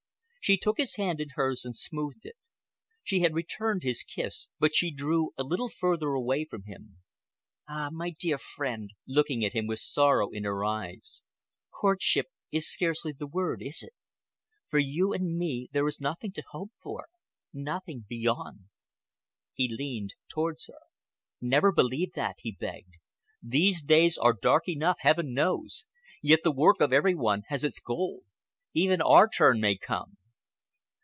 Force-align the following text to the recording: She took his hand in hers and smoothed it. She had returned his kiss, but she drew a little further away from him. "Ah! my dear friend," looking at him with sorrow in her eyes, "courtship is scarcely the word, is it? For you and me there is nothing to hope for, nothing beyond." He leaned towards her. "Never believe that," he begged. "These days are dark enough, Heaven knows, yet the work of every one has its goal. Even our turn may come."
She 0.43 0.57
took 0.57 0.77
his 0.79 0.95
hand 0.95 1.21
in 1.21 1.29
hers 1.35 1.63
and 1.63 1.75
smoothed 1.77 2.25
it. 2.25 2.35
She 3.03 3.19
had 3.19 3.35
returned 3.35 3.83
his 3.83 4.01
kiss, 4.01 4.49
but 4.59 4.73
she 4.73 4.91
drew 4.91 5.31
a 5.37 5.43
little 5.43 5.69
further 5.69 6.09
away 6.09 6.45
from 6.45 6.63
him. 6.63 6.97
"Ah! 7.69 7.89
my 7.91 8.09
dear 8.09 8.39
friend," 8.39 8.89
looking 9.07 9.45
at 9.45 9.53
him 9.53 9.67
with 9.67 9.79
sorrow 9.79 10.31
in 10.31 10.43
her 10.43 10.65
eyes, 10.65 11.21
"courtship 11.69 12.25
is 12.51 12.67
scarcely 12.67 13.11
the 13.11 13.27
word, 13.27 13.61
is 13.61 13.83
it? 13.83 13.93
For 14.67 14.79
you 14.79 15.13
and 15.13 15.37
me 15.37 15.69
there 15.73 15.87
is 15.87 16.01
nothing 16.01 16.31
to 16.31 16.43
hope 16.49 16.71
for, 16.81 17.05
nothing 17.53 18.05
beyond." 18.09 18.61
He 19.53 19.69
leaned 19.71 20.15
towards 20.27 20.65
her. 20.65 20.79
"Never 21.39 21.71
believe 21.71 22.13
that," 22.13 22.37
he 22.39 22.51
begged. 22.51 22.95
"These 23.43 23.83
days 23.83 24.17
are 24.17 24.33
dark 24.33 24.67
enough, 24.67 24.97
Heaven 25.01 25.33
knows, 25.35 25.85
yet 26.19 26.39
the 26.43 26.51
work 26.51 26.81
of 26.81 26.91
every 26.91 27.13
one 27.15 27.43
has 27.49 27.63
its 27.63 27.79
goal. 27.79 28.23
Even 28.73 29.01
our 29.03 29.29
turn 29.29 29.61
may 29.61 29.77
come." 29.77 30.17